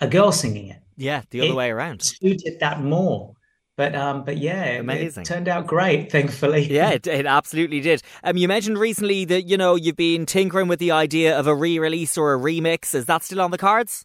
a 0.00 0.06
girl 0.08 0.32
singing 0.32 0.68
it 0.68 0.80
Yeah, 0.96 1.22
the 1.30 1.40
other 1.40 1.50
It- 1.50 1.54
way 1.56 1.70
around. 1.70 2.02
suited 2.02 2.60
that 2.60 2.82
more 2.82 3.34
but 3.76 3.94
um 3.94 4.24
but 4.24 4.36
yeah 4.38 4.64
it- 4.64 4.80
Amazing. 4.80 5.22
it 5.22 5.26
turned 5.26 5.48
out 5.48 5.66
great 5.66 6.10
thankfully 6.12 6.70
Yeah, 6.70 6.90
it, 6.90 7.06
it 7.06 7.26
absolutely 7.26 7.80
did. 7.80 8.02
Um, 8.24 8.36
you 8.36 8.48
mentioned 8.48 8.78
recently 8.78 9.24
that 9.26 9.42
you 9.42 9.56
know 9.56 9.74
you've 9.74 9.96
been 9.96 10.26
tinkering 10.26 10.68
with 10.68 10.78
the 10.78 10.90
idea 10.90 11.38
of 11.38 11.46
a 11.46 11.54
re-release 11.54 12.18
or 12.18 12.34
a 12.34 12.38
remix. 12.38 12.94
Is 12.94 13.06
that 13.06 13.22
still 13.22 13.40
on 13.40 13.50
the 13.50 13.58
cards? 13.58 14.04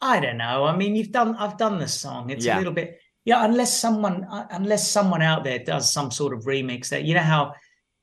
I 0.00 0.18
don't 0.20 0.36
know. 0.36 0.64
I 0.64 0.76
mean, 0.76 0.96
you've 0.96 1.12
done. 1.12 1.36
I've 1.36 1.56
done 1.56 1.78
the 1.78 1.86
song. 1.88 2.30
It's 2.30 2.44
Yeah. 2.44 2.56
a 2.56 2.58
little 2.58 2.72
bit. 2.72 2.98
Yeah, 3.24 3.44
unless 3.44 3.78
someone, 3.78 4.24
uh, 4.24 4.46
unless 4.50 4.90
someone 4.90 5.22
out 5.22 5.44
there 5.44 5.60
does 5.60 5.92
some 5.92 6.10
sort 6.10 6.32
of 6.32 6.44
remix. 6.44 6.88
That 6.88 7.04
you 7.04 7.14
know 7.14 7.20
how 7.20 7.52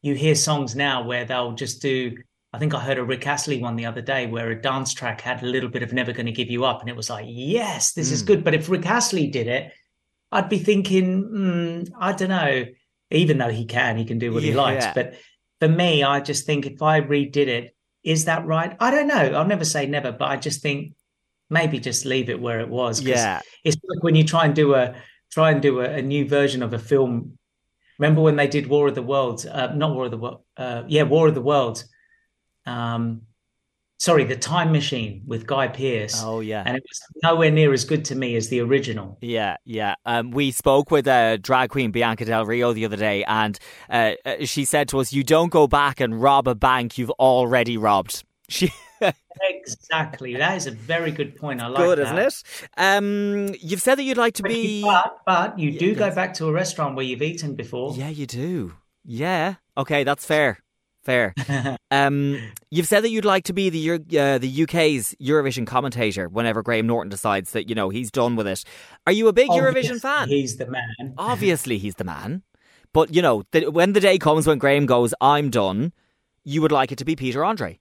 you 0.02 0.16
hear 0.16 0.34
songs 0.36 0.76
now 0.78 1.04
where 1.06 1.26
they'll 1.26 1.52
just 1.54 1.82
do. 1.82 2.16
I 2.54 2.58
think 2.58 2.74
I 2.74 2.80
heard 2.80 2.98
a 2.98 3.04
Rick 3.04 3.28
Astley 3.28 3.60
one 3.62 3.76
the 3.76 3.86
other 3.86 4.02
day 4.02 4.26
where 4.28 4.50
a 4.50 4.60
dance 4.62 4.94
track 4.94 5.20
had 5.22 5.44
a 5.44 5.46
little 5.46 5.70
bit 5.70 5.84
of 5.84 5.92
"Never 5.92 6.14
Gonna 6.14 6.32
Give 6.32 6.50
You 6.50 6.64
Up," 6.64 6.80
and 6.80 6.90
it 6.90 6.96
was 6.96 7.10
like, 7.10 7.26
yes, 7.28 7.92
this 7.94 8.12
is 8.12 8.24
Mm. 8.24 8.28
good. 8.28 8.44
But 8.46 8.54
if 8.56 8.70
Rick 8.70 8.86
Astley 8.86 9.28
did 9.28 9.48
it, 9.48 9.72
I'd 10.31 10.50
be 10.50 10.60
thinking, 10.60 11.24
mm, 11.24 11.92
I 12.00 12.14
don't 12.14 12.30
know. 12.30 12.66
Even 13.12 13.39
though 13.39 13.50
he 13.50 13.65
can, 13.65 13.98
he 13.98 14.06
can 14.06 14.20
do 14.20 14.32
what 14.32 14.44
he 14.44 14.53
likes. 14.53 14.86
Yeah. 14.86 14.94
But 14.94 15.15
for 15.60 15.68
me, 15.68 16.03
I 16.03 16.20
just 16.20 16.46
think 16.46 16.68
if 16.68 16.82
I 16.82 17.01
redid 17.01 17.48
it, 17.48 17.75
is 18.03 18.25
that 18.25 18.46
right? 18.46 18.75
I 18.80 18.92
don't 18.92 19.08
know. 19.08 19.15
I'll 19.15 19.48
never 19.48 19.65
say 19.65 19.88
never, 19.88 20.12
but 20.12 20.30
I 20.30 20.38
just 20.38 20.62
think 20.62 20.94
maybe 21.50 21.80
just 21.80 22.06
leave 22.06 22.30
it 22.30 22.39
where 22.39 22.60
it 22.60 22.70
was. 22.70 23.01
Yeah, 23.01 23.42
It's 23.63 23.77
like 23.84 24.03
when 24.03 24.15
you 24.15 24.24
try 24.24 24.46
and 24.46 24.56
do 24.56 24.75
a 24.75 24.96
try 25.32 25.51
and 25.51 25.62
do 25.62 25.82
a, 25.82 25.86
a 25.86 26.01
new 26.01 26.27
version 26.27 26.63
of 26.63 26.74
a 26.74 26.80
film. 26.80 27.38
Remember 27.98 28.22
when 28.22 28.36
they 28.36 28.48
did 28.48 28.68
War 28.68 28.88
of 28.88 28.96
the 28.96 29.01
Worlds? 29.01 29.46
Uh, 29.46 29.74
not 29.74 29.94
War 29.94 30.06
of 30.06 30.12
the 30.12 30.18
World. 30.18 30.44
Uh, 30.56 30.84
yeah, 30.88 31.03
War 31.03 31.27
of 31.27 31.36
the 31.36 31.42
Worlds. 31.42 31.89
Um, 32.65 33.24
sorry, 34.00 34.24
The 34.24 34.36
Time 34.36 34.72
Machine 34.72 35.22
with 35.27 35.46
Guy 35.46 35.68
Pearce, 35.68 36.22
Oh 36.24 36.39
yeah. 36.39 36.63
and 36.65 36.75
it 36.77 36.84
was 36.88 37.00
nowhere 37.24 37.51
near 37.51 37.72
as 37.74 37.86
good 37.86 38.03
to 38.06 38.15
me 38.15 38.36
as 38.36 38.50
the 38.50 38.60
original. 38.62 39.18
Yeah, 39.22 39.58
yeah. 39.65 39.96
Um, 40.06 40.32
we 40.32 40.51
spoke 40.51 40.89
with 40.89 41.08
uh, 41.08 41.38
drag 41.38 41.70
queen 41.70 41.91
Bianca 41.91 42.25
Del 42.25 42.46
Rio 42.46 42.74
the 42.74 42.86
other 42.86 42.96
day, 42.98 43.24
and 43.25 43.60
uh, 43.89 44.13
uh, 44.25 44.46
she 44.46 44.65
said 44.65 44.88
to 44.89 45.00
us, 45.00 45.13
"You 45.13 45.24
don't 45.24 45.50
go 45.51 45.68
back 45.68 46.00
and 46.00 46.20
rob 46.22 46.48
a 46.48 46.56
bank 46.56 46.98
you've 46.98 47.12
already 47.12 47.77
robbed." 47.77 48.24
She 48.50 48.72
Exactly. 49.41 50.36
That 50.36 50.58
is 50.58 50.68
a 50.68 50.72
very 50.72 51.12
good 51.12 51.36
point. 51.36 51.62
I 51.62 51.68
like 51.68 51.77
good, 51.84 52.00
that. 52.00 52.18
isn't 52.18 52.18
it? 52.18 52.70
Um, 52.77 53.56
you've 53.62 53.82
said 53.82 53.96
that 53.96 54.03
you'd 54.03 54.18
like 54.18 54.34
to 54.36 54.44
But, 54.44 54.50
be. 54.51 54.82
but, 54.82 55.20
but 55.25 55.60
you 55.60 55.77
do 55.77 55.96
go 55.96 56.13
back 56.13 56.34
to 56.36 56.48
a 56.48 56.51
restaurant 56.51 56.96
where 56.96 57.06
you've 57.06 57.22
eaten 57.22 57.56
before. 57.56 57.94
Yeah, 57.96 58.10
you 58.10 58.25
do. 58.25 58.74
Yeah. 59.06 59.56
Okay, 59.77 60.03
that's 60.03 60.25
fair. 60.25 60.60
Fair. 61.10 61.34
Um, 61.92 62.39
you've 62.70 62.88
said 62.88 63.04
that 63.04 63.10
you'd 63.10 63.25
like 63.25 63.46
to 63.46 63.54
be 63.54 63.72
the 63.72 63.94
uh, 64.20 64.38
the 64.38 64.63
UK's 64.63 65.16
Eurovision 65.20 65.66
commentator 65.66 66.30
whenever 66.30 66.62
Graham 66.62 66.86
Norton 66.86 67.10
decides 67.10 67.54
that 67.54 67.68
you 67.68 67.74
know 67.74 67.89
he's 67.89 68.12
done 68.12 68.36
with 68.36 68.46
it. 68.46 68.63
Are 69.08 69.12
you 69.12 69.28
a 69.28 69.34
big 69.34 69.50
Eurovision 69.50 70.00
fan? 70.00 70.30
He's 70.30 70.58
the 70.58 70.68
man. 70.68 71.16
Obviously, 71.18 71.80
he's 71.80 71.96
the 71.96 72.04
man. 72.04 72.44
But 72.94 73.12
you 73.12 73.24
know, 73.24 73.42
the, 73.54 73.72
when 73.72 73.94
the 73.94 74.00
day 74.00 74.20
comes 74.20 74.46
when 74.46 74.60
Graham 74.60 74.86
goes, 74.86 75.16
"I'm 75.20 75.50
done," 75.50 75.94
you 76.44 76.62
would 76.62 76.72
like 76.72 76.92
it 76.92 77.00
to 77.00 77.06
be 77.06 77.16
Peter 77.16 77.44
Andre. 77.44 77.80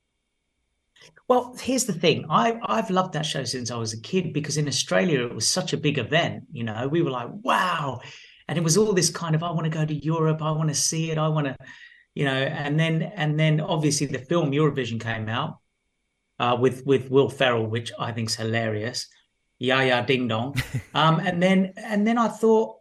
Well, 1.29 1.55
here's 1.61 1.85
the 1.85 1.93
thing. 1.93 2.25
I 2.31 2.59
I've 2.65 2.89
loved 2.89 3.13
that 3.13 3.27
show 3.27 3.45
since 3.45 3.71
I 3.71 3.77
was 3.77 3.93
a 3.93 4.01
kid 4.01 4.33
because 4.33 4.57
in 4.57 4.67
Australia 4.67 5.27
it 5.27 5.35
was 5.35 5.47
such 5.47 5.75
a 5.75 5.77
big 5.77 5.99
event. 5.99 6.45
You 6.51 6.65
know, 6.65 6.89
we 6.89 7.03
were 7.03 7.11
like, 7.11 7.29
wow. 7.43 8.01
and 8.49 8.57
it 8.57 8.65
was 8.65 8.79
all 8.79 8.95
this 8.95 9.11
kind 9.11 9.35
of 9.35 9.43
I 9.43 9.51
want 9.51 9.65
to 9.65 9.79
go 9.79 9.85
to 9.85 9.95
Europe, 9.95 10.41
I 10.41 10.51
want 10.53 10.71
to 10.71 10.75
see 10.75 11.11
it, 11.11 11.19
I 11.19 11.29
want 11.29 11.47
to, 11.49 11.57
you 12.19 12.25
know, 12.25 12.33
and 12.65 12.81
then 12.81 13.03
and 13.15 13.39
then 13.39 13.61
obviously 13.61 14.09
the 14.09 14.19
film 14.19 14.51
Eurovision 14.51 15.01
came 15.01 15.29
out 15.29 15.59
uh, 16.41 16.57
with 16.61 16.85
with 16.85 17.13
Will 17.13 17.29
Ferrell, 17.29 17.69
which 17.69 17.93
I 17.97 18.11
think's 18.11 18.35
hilarious. 18.35 19.07
Yeah, 19.61 19.83
yeah, 19.83 20.05
ding 20.05 20.27
dong. 20.27 20.57
um, 20.95 21.21
and 21.21 21.41
then 21.41 21.75
and 21.77 22.05
then 22.05 22.19
I 22.19 22.27
thought 22.27 22.79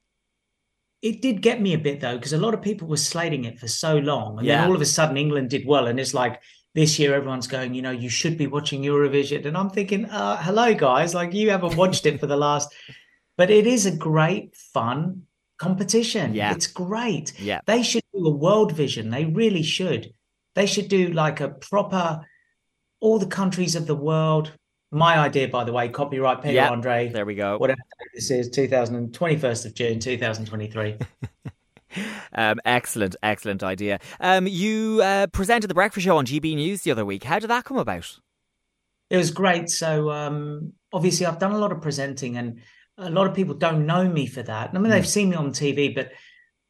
it 1.04 1.22
did 1.22 1.44
get 1.44 1.62
me 1.62 1.76
a 1.76 1.78
bit 1.78 2.00
though, 2.00 2.16
because 2.16 2.34
a 2.34 2.40
lot 2.40 2.56
of 2.56 2.64
people 2.64 2.88
were 2.88 2.98
slating 2.98 3.46
it 3.46 3.60
for 3.60 3.68
so 3.68 4.00
long, 4.00 4.40
and 4.40 4.48
Yeah. 4.48 4.62
then 4.62 4.70
all 4.70 4.76
of 4.76 4.82
a 4.82 4.86
sudden 4.86 5.18
England 5.18 5.52
did 5.52 5.68
well, 5.68 5.86
and 5.86 6.00
it's 6.00 6.16
like 6.16 6.42
this 6.74 6.98
year 6.98 7.14
everyone's 7.14 7.46
going, 7.48 7.76
you 7.76 7.84
know, 7.84 7.92
you 7.92 8.10
should 8.10 8.40
be 8.40 8.48
watching 8.48 8.82
Eurovision, 8.82 9.46
and 9.46 9.56
I'm 9.56 9.70
thinking, 9.70 10.06
uh, 10.06 10.38
hello 10.38 10.74
guys, 10.74 11.14
like 11.14 11.32
you 11.32 11.52
haven't 11.52 11.78
watched 11.78 12.08
it 12.08 12.20
for 12.20 12.26
the 12.26 12.38
last, 12.38 12.74
but 13.38 13.52
it 13.52 13.68
is 13.68 13.86
a 13.86 13.96
great 13.96 14.56
fun 14.56 15.27
competition. 15.58 16.34
Yeah. 16.34 16.52
it's 16.54 16.68
great. 16.68 17.34
Yeah. 17.40 17.62
They 17.66 17.84
should 17.84 18.04
do 18.14 18.26
a 18.26 18.30
world 18.36 18.72
vision. 18.72 19.10
They 19.10 19.26
really 19.26 19.64
should. 19.64 20.12
They 20.56 20.66
should 20.66 20.88
do 20.88 21.10
like 21.10 21.40
a 21.42 21.50
proper 21.50 22.22
all 23.00 23.20
the 23.20 23.28
countries 23.28 23.76
of 23.76 23.86
the 23.88 23.96
world. 23.96 24.52
My 24.92 25.18
idea, 25.20 25.48
by 25.50 25.64
the 25.66 25.74
way, 25.74 25.90
copyright 25.90 26.42
Peter 26.42 26.54
Yeah. 26.56 26.70
Andre. 26.72 27.10
There 27.10 27.26
we 27.26 27.36
go. 27.36 27.58
Whatever 27.58 27.80
this 28.16 28.32
is, 28.32 28.50
2000, 28.50 29.12
21st 29.12 29.66
of 29.66 29.74
June, 29.74 30.00
2023. 30.00 30.98
Um, 32.34 32.60
excellent, 32.66 33.16
excellent 33.24 33.64
idea. 33.64 33.98
Um, 34.20 34.46
you 34.46 35.02
uh, 35.04 35.26
presented 35.28 35.68
the 35.68 35.74
breakfast 35.74 36.06
show 36.06 36.18
on 36.18 36.26
GB 36.28 36.56
News 36.56 36.84
the 36.84 36.92
other 36.92 37.04
week. 37.06 37.24
How 37.24 37.40
did 37.40 37.50
that 37.50 37.64
come 37.64 37.78
about? 37.78 38.20
it 39.10 39.18
was 39.18 39.32
great. 39.32 39.70
So 39.70 40.12
um, 40.12 40.74
obviously, 40.94 41.26
I've 41.26 41.40
done 41.40 41.54
a 41.54 41.58
lot 41.58 41.72
of 41.72 41.82
presenting, 41.82 42.38
and 42.38 42.60
a 42.98 43.10
lot 43.10 43.28
of 43.28 43.36
people 43.36 43.54
don't 43.56 43.86
know 43.86 44.08
me 44.10 44.26
for 44.26 44.42
that. 44.44 44.72
I 44.74 44.78
mean, 44.80 44.90
they've 44.90 45.08
seen 45.08 45.30
me 45.30 45.36
on 45.36 45.52
TV, 45.52 45.94
but 45.94 46.12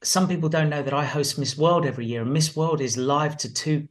some 0.04 0.28
people 0.28 0.50
don't 0.50 0.70
know 0.70 0.84
that 0.84 0.94
I 0.94 1.06
host 1.06 1.40
Miss 1.40 1.58
World 1.58 1.86
every 1.86 2.06
year, 2.06 2.22
and 2.22 2.34
Miss 2.34 2.56
World 2.56 2.82
is 2.82 2.98
live 2.98 3.38
to 3.38 3.54
two 3.54 3.88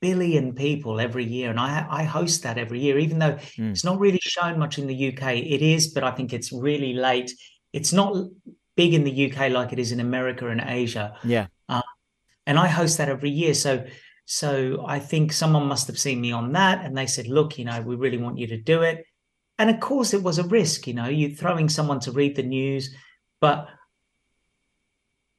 billion 0.00 0.54
people 0.54 1.00
every 1.00 1.24
year, 1.24 1.50
and 1.50 1.58
I 1.58 1.84
I 1.90 2.04
host 2.04 2.42
that 2.44 2.58
every 2.58 2.80
year, 2.80 2.98
even 2.98 3.18
though 3.18 3.34
Mm. 3.58 3.70
it's 3.72 3.84
not 3.84 3.98
really 3.98 4.20
shown 4.22 4.58
much 4.58 4.78
in 4.78 4.86
the 4.86 4.94
UK. 4.94 5.38
It 5.38 5.62
is, 5.62 5.88
but 5.88 6.04
I 6.04 6.10
think 6.12 6.32
it's 6.32 6.52
really 6.52 6.92
late. 6.92 7.32
It's 7.72 7.92
not 7.92 8.14
big 8.76 8.94
in 8.94 9.02
the 9.02 9.10
UK 9.10 9.48
like 9.48 9.72
it 9.72 9.78
is 9.80 9.90
in 9.90 9.98
America 10.00 10.48
and 10.48 10.60
Asia 10.64 11.16
Yeah. 11.24 11.46
and 12.46 12.58
I 12.58 12.66
host 12.68 12.96
that 12.98 13.08
every 13.10 13.28
year. 13.28 13.52
So, 13.52 13.84
so 14.24 14.84
I 14.86 15.00
think 15.00 15.32
someone 15.32 15.66
must 15.66 15.86
have 15.88 15.98
seen 15.98 16.20
me 16.20 16.32
on 16.32 16.52
that, 16.52 16.84
and 16.84 16.96
they 16.96 17.06
said, 17.06 17.26
"Look, 17.26 17.58
you 17.58 17.64
know, 17.64 17.80
we 17.82 17.94
really 17.96 18.16
want 18.18 18.38
you 18.38 18.46
to 18.48 18.56
do 18.56 18.82
it." 18.82 19.04
And 19.58 19.70
of 19.70 19.80
course, 19.80 20.14
it 20.14 20.22
was 20.22 20.38
a 20.38 20.44
risk. 20.44 20.86
You 20.86 20.94
know, 20.94 21.08
you're 21.08 21.30
throwing 21.30 21.68
someone 21.68 22.00
to 22.00 22.12
read 22.12 22.36
the 22.36 22.42
news, 22.42 22.94
but 23.40 23.68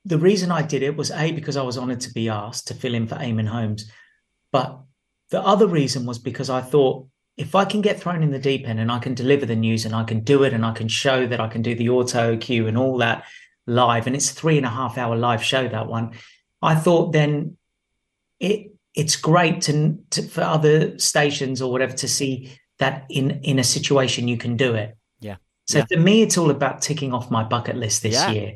the 0.06 0.18
reason 0.18 0.52
I 0.52 0.62
did 0.62 0.84
it 0.84 0.98
was 0.98 1.12
a 1.12 1.32
because 1.32 1.58
I 1.58 1.62
was 1.62 1.78
honoured 1.78 2.02
to 2.02 2.14
be 2.14 2.30
asked 2.30 2.68
to 2.68 2.74
fill 2.74 2.94
in 2.94 3.08
for 3.08 3.16
Eamonn 3.16 3.48
Holmes, 3.48 3.90
but 4.52 4.80
the 5.30 5.42
other 5.42 5.68
reason 5.68 6.06
was 6.06 6.18
because 6.18 6.50
I 6.50 6.62
thought 6.62 7.08
if 7.38 7.56
I 7.56 7.64
can 7.64 7.82
get 7.82 8.00
thrown 8.00 8.24
in 8.24 8.32
the 8.32 8.40
deep 8.40 8.68
end 8.68 8.80
and 8.80 8.92
I 8.92 9.00
can 9.00 9.14
deliver 9.14 9.46
the 9.46 9.56
news 9.56 9.86
and 9.86 9.96
I 9.96 10.04
can 10.04 10.22
do 10.22 10.44
it 10.44 10.54
and 10.54 10.66
I 10.66 10.74
can 10.74 10.88
show 10.88 11.26
that 11.28 11.40
I 11.40 11.48
can 11.48 11.62
do 11.62 11.74
the 11.76 11.90
auto 11.90 12.36
cue 12.36 12.68
and 12.68 12.78
all 12.78 12.98
that 12.98 13.26
live, 13.66 14.08
and 14.08 14.16
it's 14.16 14.32
three 14.32 14.58
and 14.58 14.66
a 14.66 14.70
half 14.70 14.98
hour 14.98 15.16
live 15.16 15.44
show 15.44 15.68
that 15.68 15.88
one. 15.88 16.12
I 16.62 16.76
thought 16.76 17.14
then 17.14 17.58
it 18.40 18.74
it's 18.96 19.16
great 19.16 19.62
to, 19.62 20.00
to 20.10 20.24
for 20.24 20.42
other 20.42 20.98
stations 20.98 21.62
or 21.62 21.72
whatever 21.72 21.94
to 21.94 22.08
see 22.08 22.58
that 22.80 23.06
in 23.10 23.40
in 23.44 23.60
a 23.60 23.64
situation 23.64 24.28
you 24.28 24.38
can 24.38 24.58
do 24.58 24.74
it. 24.74 24.98
Yeah. 25.20 25.36
So 25.68 25.80
Yeah. 25.80 25.86
for 25.92 26.00
me, 26.00 26.22
it's 26.22 26.38
all 26.38 26.50
about 26.50 26.82
ticking 26.82 27.14
off 27.14 27.30
my 27.30 27.44
bucket 27.44 27.76
list 27.76 28.04
this 28.04 28.16
Yeah. 28.16 28.32
year 28.32 28.54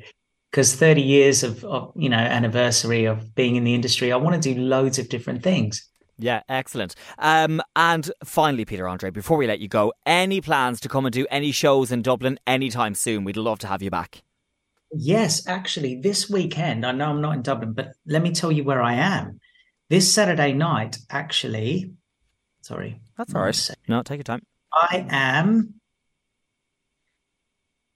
because 0.52 0.76
30 0.76 1.02
years 1.02 1.44
of, 1.44 1.64
of 1.66 1.92
you 1.96 2.10
know 2.10 2.18
anniversary 2.18 3.06
of 3.06 3.36
being 3.36 3.56
in 3.56 3.64
the 3.64 3.74
industry, 3.74 4.12
I 4.12 4.16
want 4.18 4.42
to 4.42 4.54
do 4.54 4.60
loads 4.60 4.98
of 5.00 5.10
different 5.10 5.44
things. 5.44 5.88
Yeah, 6.20 6.42
excellent. 6.48 6.94
Um, 7.18 7.60
and 7.76 8.10
finally, 8.24 8.66
Peter 8.66 8.88
Andre, 8.88 9.10
before 9.10 9.36
we 9.36 9.48
let 9.48 9.60
you 9.60 9.68
go, 9.68 9.94
any 10.06 10.42
plans 10.42 10.80
to 10.82 10.90
come 10.90 11.06
and 11.08 11.14
do 11.14 11.26
any 11.32 11.52
shows 11.52 11.92
in 11.92 12.04
Dublin 12.04 12.40
anytime 12.46 12.94
soon? 12.94 13.24
We'd 13.24 13.36
love 13.36 13.58
to 13.60 13.68
have 13.68 13.82
you 13.82 13.90
back. 13.90 14.22
Yes, 14.96 15.48
actually, 15.48 16.00
this 16.02 16.30
weekend, 16.30 16.86
I 16.86 16.92
know 16.92 17.10
I'm 17.10 17.20
not 17.20 17.36
in 17.36 17.42
Dublin, 17.42 17.74
but 17.74 17.94
let 18.06 18.22
me 18.22 18.32
tell 18.32 18.52
you 18.52 18.64
where 18.64 18.82
I 18.82 18.94
am. 18.94 19.40
This 19.90 20.14
Saturday 20.14 20.54
night, 20.54 21.00
actually, 21.10 21.94
sorry, 22.64 23.00
That's 23.18 23.36
all 23.36 23.42
one 23.42 23.54
No, 23.88 24.02
take 24.02 24.18
your 24.18 24.24
time. 24.24 24.42
I 24.74 25.06
am 25.10 25.76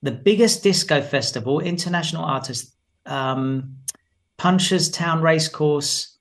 the 0.01 0.11
biggest 0.11 0.63
disco 0.63 1.01
festival, 1.01 1.59
international 1.59 2.23
artist, 2.23 2.75
um, 3.05 3.77
Punchestown 4.37 5.21
Racecourse, 5.21 6.17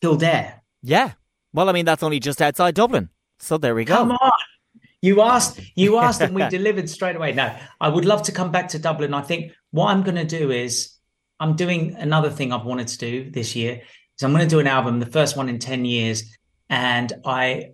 Kildare. 0.00 0.62
Yeah. 0.82 1.12
Well, 1.52 1.68
I 1.68 1.72
mean, 1.72 1.84
that's 1.84 2.02
only 2.02 2.20
just 2.20 2.40
outside 2.40 2.74
Dublin. 2.74 3.08
So 3.38 3.58
there 3.58 3.74
we 3.74 3.84
go. 3.84 3.96
Come 3.96 4.12
on. 4.12 4.32
You 5.02 5.22
asked, 5.22 5.60
you 5.74 5.98
asked, 5.98 6.20
and 6.20 6.34
we 6.34 6.46
delivered 6.48 6.88
straight 6.88 7.16
away. 7.16 7.32
No, 7.32 7.54
I 7.80 7.88
would 7.88 8.04
love 8.04 8.22
to 8.24 8.32
come 8.32 8.52
back 8.52 8.68
to 8.68 8.78
Dublin. 8.78 9.14
I 9.14 9.22
think 9.22 9.52
what 9.70 9.88
I'm 9.88 10.02
going 10.02 10.16
to 10.16 10.24
do 10.24 10.50
is 10.50 10.94
I'm 11.40 11.56
doing 11.56 11.94
another 11.96 12.30
thing 12.30 12.52
I've 12.52 12.64
wanted 12.64 12.88
to 12.88 12.98
do 12.98 13.30
this 13.30 13.56
year. 13.56 13.82
Is 14.16 14.22
I'm 14.22 14.32
going 14.32 14.44
to 14.44 14.48
do 14.48 14.60
an 14.60 14.66
album, 14.66 15.00
the 15.00 15.06
first 15.06 15.36
one 15.36 15.48
in 15.48 15.58
ten 15.58 15.84
years, 15.84 16.36
and 16.68 17.12
I, 17.24 17.70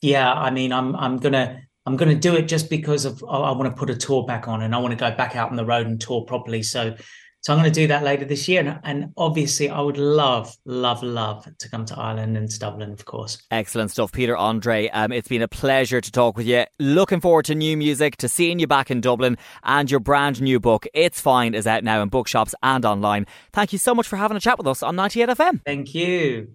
yeah, 0.00 0.32
I 0.32 0.50
mean, 0.50 0.72
I'm 0.72 0.94
I'm 0.96 1.18
gonna 1.18 1.62
I'm 1.86 1.96
gonna 1.96 2.14
do 2.14 2.34
it 2.34 2.42
just 2.42 2.70
because 2.70 3.04
of 3.04 3.22
I, 3.24 3.38
I 3.38 3.52
want 3.52 3.74
to 3.74 3.78
put 3.78 3.90
a 3.90 3.96
tour 3.96 4.24
back 4.26 4.48
on, 4.48 4.62
and 4.62 4.74
I 4.74 4.78
want 4.78 4.92
to 4.92 4.96
go 4.96 5.14
back 5.14 5.36
out 5.36 5.50
on 5.50 5.56
the 5.56 5.64
road 5.64 5.86
and 5.86 6.00
tour 6.00 6.22
properly. 6.22 6.62
So. 6.62 6.94
So 7.42 7.52
I'm 7.52 7.58
going 7.58 7.72
to 7.72 7.80
do 7.80 7.88
that 7.88 8.04
later 8.04 8.24
this 8.24 8.46
year, 8.46 8.60
and, 8.60 8.78
and 8.84 9.12
obviously, 9.16 9.68
I 9.68 9.80
would 9.80 9.98
love, 9.98 10.56
love, 10.64 11.02
love 11.02 11.44
to 11.58 11.68
come 11.68 11.84
to 11.86 11.98
Ireland 11.98 12.36
and 12.36 12.48
to 12.48 12.56
Dublin, 12.56 12.92
of 12.92 13.04
course. 13.04 13.42
Excellent 13.50 13.90
stuff, 13.90 14.12
Peter 14.12 14.36
Andre. 14.36 14.88
Um, 14.90 15.10
it's 15.10 15.26
been 15.26 15.42
a 15.42 15.48
pleasure 15.48 16.00
to 16.00 16.12
talk 16.12 16.36
with 16.36 16.46
you. 16.46 16.66
Looking 16.78 17.20
forward 17.20 17.46
to 17.46 17.56
new 17.56 17.76
music, 17.76 18.16
to 18.18 18.28
seeing 18.28 18.60
you 18.60 18.68
back 18.68 18.92
in 18.92 19.00
Dublin, 19.00 19.36
and 19.64 19.90
your 19.90 19.98
brand 19.98 20.40
new 20.40 20.60
book, 20.60 20.86
It's 20.94 21.20
Fine, 21.20 21.54
is 21.54 21.66
out 21.66 21.82
now 21.82 22.00
in 22.00 22.10
bookshops 22.10 22.54
and 22.62 22.84
online. 22.84 23.26
Thank 23.52 23.72
you 23.72 23.78
so 23.80 23.92
much 23.92 24.06
for 24.06 24.14
having 24.14 24.36
a 24.36 24.40
chat 24.40 24.56
with 24.56 24.68
us 24.68 24.84
on 24.84 24.94
98 24.94 25.30
FM. 25.30 25.64
Thank 25.64 25.96
you. 25.96 26.46